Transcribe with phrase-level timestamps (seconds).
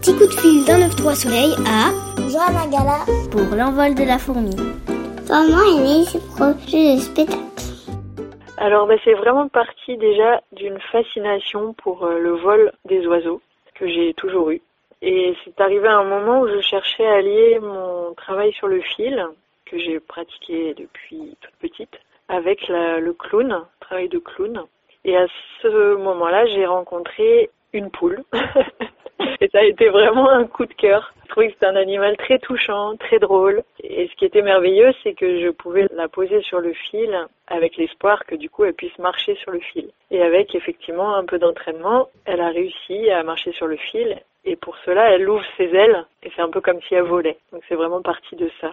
[0.00, 1.90] petit coup de fil d'un 9-3 soleil à
[2.28, 2.98] Johanna Gala
[3.30, 4.54] pour l'envol de la fourmi.
[5.28, 7.40] Comment est né ce projet de spectacle
[8.58, 13.40] Alors, bah, c'est vraiment parti déjà d'une fascination pour euh, le vol des oiseaux
[13.74, 14.60] que j'ai toujours eu.
[15.02, 18.80] Et c'est arrivé à un moment où je cherchais à lier mon travail sur le
[18.80, 19.24] fil,
[19.66, 21.94] que j'ai pratiqué depuis toute petite,
[22.28, 24.62] avec la- le clown, travail de clown.
[25.04, 25.26] Et à
[25.62, 28.22] ce moment-là, j'ai rencontré une poule.
[29.40, 31.12] Et ça a été vraiment un coup de cœur.
[31.24, 33.62] Je trouvais que c'était un animal très touchant, très drôle.
[33.82, 37.76] Et ce qui était merveilleux, c'est que je pouvais la poser sur le fil avec
[37.76, 39.90] l'espoir que du coup elle puisse marcher sur le fil.
[40.10, 44.16] Et avec effectivement un peu d'entraînement, elle a réussi à marcher sur le fil.
[44.44, 47.38] Et pour cela, elle ouvre ses ailes et c'est un peu comme si elle volait.
[47.52, 48.72] Donc c'est vraiment parti de ça.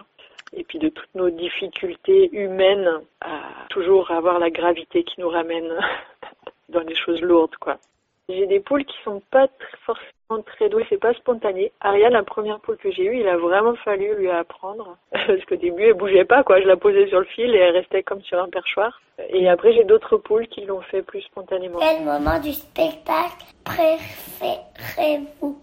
[0.56, 5.68] Et puis de toutes nos difficultés humaines à toujours avoir la gravité qui nous ramène
[6.68, 7.78] dans les choses lourdes, quoi.
[8.28, 9.48] J'ai des poules qui sont pas
[9.84, 11.72] forcément très douées, c'est pas spontané.
[11.82, 14.96] Ariane, la première poule que j'ai eue, il a vraiment fallu lui apprendre.
[15.12, 16.58] Parce qu'au début, elle bougeait pas, quoi.
[16.62, 19.02] Je la posais sur le fil et elle restait comme sur un perchoir.
[19.28, 21.78] Et après, j'ai d'autres poules qui l'ont fait plus spontanément.
[21.80, 25.58] Quel moment du spectacle préférez-vous?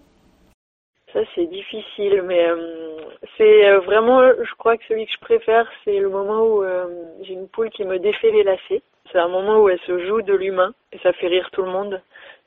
[1.14, 2.96] Ça, c'est difficile, mais euh,
[3.38, 6.86] c'est euh, vraiment, je crois que celui que je préfère, c'est le moment où euh,
[7.24, 8.84] j'ai une poule qui me défait les lacets.
[9.12, 11.72] C'est un moment où elle se joue de l'humain et ça fait rire tout le
[11.72, 12.02] monde.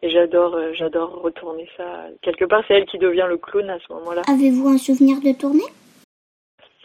[0.04, 2.08] Et j'adore, euh, j'adore retourner ça.
[2.20, 4.20] Quelque part, c'est elle qui devient le clown à ce moment-là.
[4.28, 5.64] Avez-vous un souvenir de tournée?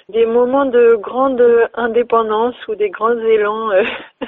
[0.08, 3.72] Des moments de grande indépendance ou des grands élans.
[3.72, 3.84] euh.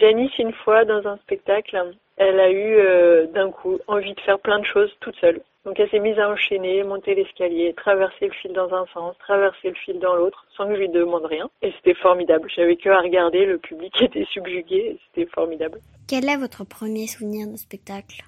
[0.00, 4.38] Janice, une fois, dans un spectacle, elle a eu euh, d'un coup envie de faire
[4.38, 5.42] plein de choses toute seule.
[5.64, 9.68] Donc elle s'est mise à enchaîner, monter l'escalier, traverser le fil dans un sens, traverser
[9.68, 11.48] le fil dans l'autre, sans que je lui demande rien.
[11.62, 12.50] Et c'était formidable.
[12.54, 15.78] J'avais que à regarder, le public était subjugué, et c'était formidable.
[16.08, 18.22] Quel est votre premier souvenir de spectacle?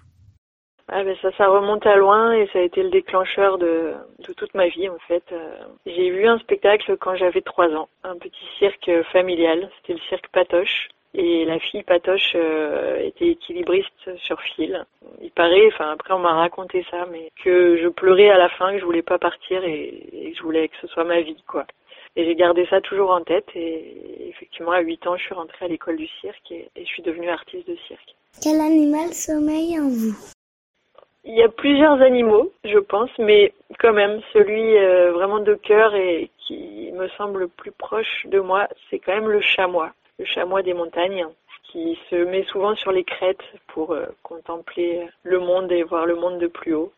[0.88, 4.32] Ah ben ça, ça remonte à loin et ça a été le déclencheur de, de
[4.34, 5.24] toute ma vie en fait.
[5.32, 5.56] Euh,
[5.86, 10.28] J'ai vu un spectacle quand j'avais trois ans, un petit cirque familial, c'était le cirque
[10.28, 10.88] Patoche.
[11.14, 14.84] Et la fille Patoche euh, était équilibriste sur fil.
[15.22, 18.72] Il paraît, enfin après on m'a raconté ça, mais que je pleurais à la fin,
[18.72, 21.42] que je voulais pas partir et, et que je voulais que ce soit ma vie
[21.46, 21.66] quoi.
[22.16, 25.66] Et j'ai gardé ça toujours en tête et effectivement à 8 ans je suis rentrée
[25.66, 28.14] à l'école du cirque et, et je suis devenue artiste de cirque.
[28.42, 30.16] Quel animal sommeille en vous?
[31.26, 35.94] Il y a plusieurs animaux, je pense, mais quand même, celui euh, vraiment de cœur
[35.94, 40.24] et qui me semble le plus proche de moi, c'est quand même le chamois, le
[40.24, 41.26] chamois des montagnes,
[41.64, 46.14] qui se met souvent sur les crêtes pour euh, contempler le monde et voir le
[46.14, 46.92] monde de plus haut.